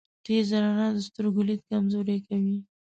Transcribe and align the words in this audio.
تیزه 0.25 0.57
رڼا 0.63 0.87
د 0.95 0.99
سترګو 1.07 1.41
لید 1.47 1.61
کمزوری 1.71 2.17
کوی. 2.27 2.57